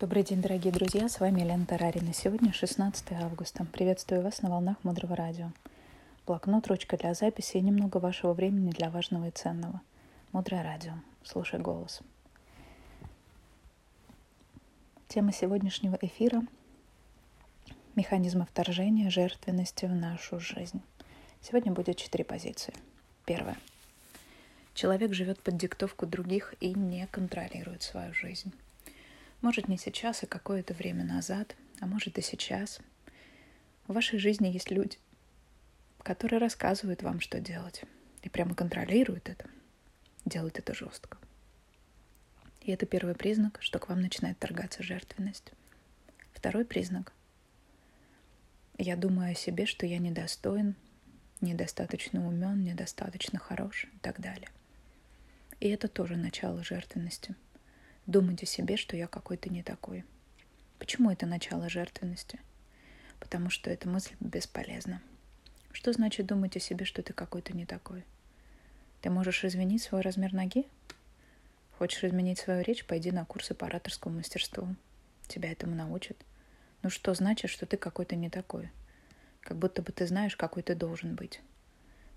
[0.00, 2.14] Добрый день, дорогие друзья, с вами Елена Тарарина.
[2.14, 3.66] Сегодня 16 августа.
[3.66, 5.50] Приветствую вас на волнах Мудрого Радио.
[6.26, 9.82] Блокнот, ручка для записи и немного вашего времени для важного и ценного.
[10.32, 10.94] Мудрое Радио.
[11.22, 12.00] Слушай голос.
[15.08, 16.44] Тема сегодняшнего эфира–
[17.94, 20.80] механизмы вторжения жертвенности в нашу жизнь.
[21.42, 22.72] Сегодня будет четыре позиции.
[23.26, 23.58] Первое.
[24.72, 28.54] Человек живет под диктовку других и не контролирует свою жизнь.
[29.42, 32.78] Может, не сейчас, а какое-то время назад, а может и сейчас.
[33.86, 34.98] В вашей жизни есть люди,
[36.02, 37.82] которые рассказывают вам, что делать.
[38.22, 39.48] И прямо контролируют это.
[40.26, 41.16] Делают это жестко.
[42.60, 45.52] И это первый признак, что к вам начинает торгаться жертвенность.
[46.34, 47.14] Второй признак.
[48.76, 50.74] Я думаю о себе, что я недостоин,
[51.40, 54.50] недостаточно умен, недостаточно хорош и так далее.
[55.60, 57.34] И это тоже начало жертвенности–
[58.06, 60.04] думать о себе, что я какой-то не такой.
[60.78, 62.40] Почему это начало жертвенности?
[63.18, 65.02] Потому что эта мысль бесполезна.
[65.72, 68.04] Что значит думать о себе, что ты какой-то не такой?
[69.02, 70.66] Ты можешь изменить свой размер ноги?
[71.78, 74.74] Хочешь изменить свою речь, пойди на курсы по ораторскому мастерству.
[75.28, 76.16] Тебя этому научат.
[76.82, 78.70] Ну что значит, что ты какой-то не такой?
[79.42, 81.40] Как будто бы ты знаешь, какой ты должен быть.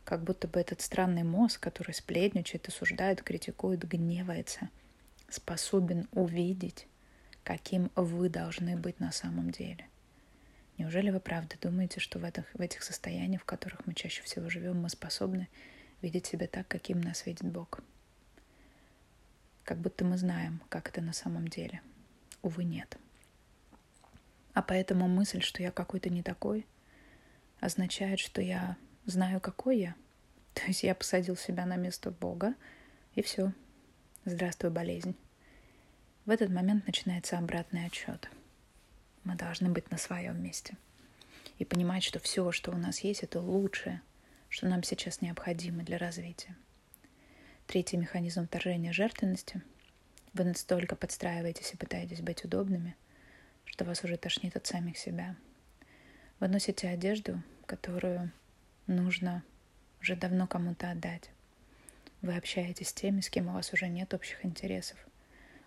[0.04, 4.70] Как будто бы этот странный мозг, который сплетничает, осуждает, критикует, гневается–
[5.34, 6.88] способен увидеть,
[7.44, 9.88] каким вы должны быть на самом деле.
[10.78, 14.50] Неужели вы правда думаете, что в этих, в этих состояниях, в которых мы чаще всего
[14.50, 15.50] живем, мы способны
[16.02, 17.80] видеть себя так, каким нас видит Бог?
[19.64, 21.82] Как будто мы знаем, как это на самом деле.
[22.42, 22.98] Увы, нет.
[24.54, 26.66] А поэтому мысль, что я какой-то не такой,
[27.60, 29.96] означает, что я знаю, какой я.
[30.54, 32.54] То есть я посадил себя на место Бога,
[33.16, 33.52] и все.
[34.26, 35.16] Здравствуй, болезнь.
[36.26, 38.30] В этот момент начинается обратный отчет.
[39.26, 40.78] Мы должны быть на своем месте
[41.60, 44.02] и понимать, что все, что у нас есть, это лучшее,
[44.48, 46.56] что нам сейчас необходимо для развития.
[47.68, 49.62] Третий механизм вторжения жертвенности.
[50.32, 52.96] Вы настолько подстраиваетесь и пытаетесь быть удобными,
[53.66, 55.36] что вас уже тошнит от самих себя.
[56.40, 58.32] Вы носите одежду, которую
[58.88, 59.44] нужно
[60.00, 61.32] уже давно кому-то отдать.
[62.22, 64.98] Вы общаетесь с теми, с кем у вас уже нет общих интересов–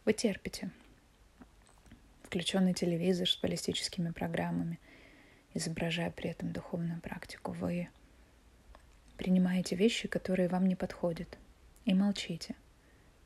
[0.07, 0.71] вы терпите.
[2.23, 4.79] Включенный телевизор с баллистическими программами,
[5.53, 7.51] изображая при этом духовную практику.
[7.51, 7.89] Вы
[9.17, 11.37] принимаете вещи, которые вам не подходят,
[11.85, 12.55] и молчите.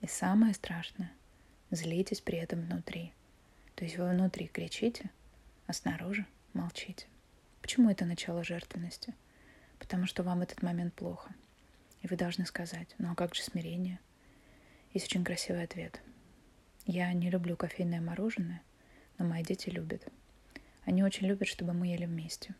[0.01, 1.13] И самое страшное,
[1.71, 3.13] злитесь при этом внутри.
[3.75, 5.11] То есть вы внутри кричите,
[5.67, 6.25] а снаружи
[6.55, 7.07] молчите.
[7.61, 9.15] Почему это начало жертвенности?
[9.79, 11.31] Потому что вам этот момент плохо.
[12.01, 14.01] И вы должны сказать, ну а как же смирение?
[14.95, 16.01] Есть очень красивый ответ.
[16.93, 18.63] Я не люблю кофейное мороженое,
[19.17, 20.03] но мои дети любят.
[20.85, 22.57] Они очень любят, чтобы мы ели вместе.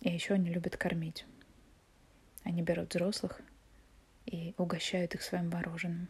[0.00, 1.24] И еще они любят кормить.
[2.42, 3.40] Они берут взрослых
[4.26, 6.08] и угощают их своим мороженым.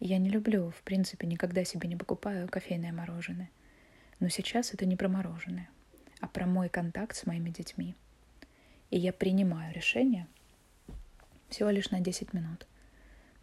[0.00, 3.50] И я не люблю, в принципе, никогда себе не покупаю кофейное мороженое.
[4.18, 5.68] Но сейчас это не про мороженое,
[6.20, 7.94] а про мой контакт с моими детьми.
[8.88, 10.26] И я принимаю решение
[11.50, 12.66] всего лишь на 10 минут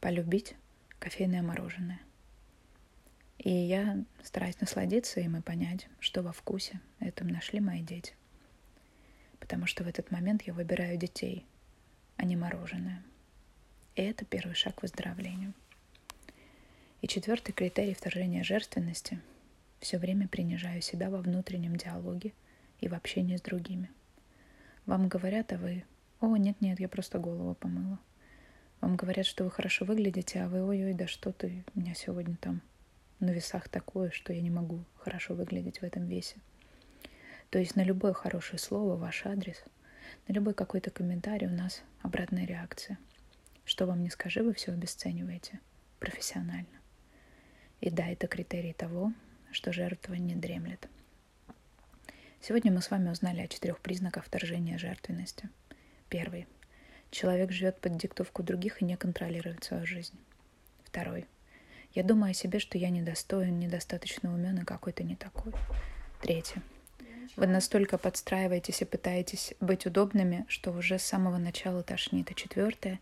[0.02, 0.56] полюбить
[0.98, 2.00] кофейное мороженое–
[3.44, 8.14] и я стараюсь насладиться им и понять, что во вкусе этом нашли мои дети.
[9.40, 11.46] Потому что в этот момент я выбираю детей,
[12.16, 13.04] а не мороженое.
[13.96, 15.54] И это первый шаг к выздоровлению.
[17.02, 19.20] И четвертый критерий вторжения жертвенности–
[19.84, 22.32] все время принижаю себя во внутреннем диалоге
[22.80, 23.92] и в общении с другими.
[24.86, 25.84] Вам говорят, а вы
[26.22, 28.00] «О, нет-нет, я просто голову помыла».
[28.80, 32.38] Вам говорят, что вы хорошо выглядите, а вы «Ой-ой, да что ты, у меня сегодня
[32.38, 32.62] там
[33.20, 36.38] на весах такое, что я не могу хорошо выглядеть в этом весе.
[37.50, 39.64] То есть на любое хорошее слово, ваш адрес,
[40.28, 42.98] на любой какой-то комментарий у нас обратная реакция.
[43.66, 45.60] Что вам не скажи, вы все обесцениваете
[46.00, 46.80] профессионально.
[47.80, 49.14] И да, это критерий того,
[49.52, 50.90] что жертва не дремлет.
[52.42, 55.50] Сегодня мы с вами узнали о четырех признаках вторжения жертвенности.
[56.10, 56.48] Первый.
[57.10, 60.20] Человек живет под диктовку других и не контролирует свою жизнь.
[60.84, 61.26] Второй.
[61.94, 65.54] Я думаю о себе, что я недостоин, недостаточно умен и какой-то не такой.
[66.22, 66.64] Третье.
[67.36, 72.32] Вы настолько подстраиваетесь и пытаетесь быть удобными, что уже с самого начала тошнит.
[72.32, 73.00] И четвертое.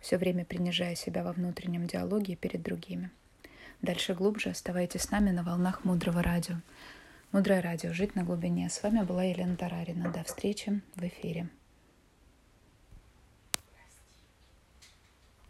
[0.00, 3.10] Все время принижая себя во внутреннем диалоге перед другими.
[3.82, 6.56] Дальше глубже оставайтесь с нами на волнах Мудрого Радио.
[7.32, 7.92] Мудрое Радио.
[7.92, 8.70] Жить на глубине.
[8.70, 10.10] С вами была Елена Тарарина.
[10.10, 11.48] До встречи в эфире.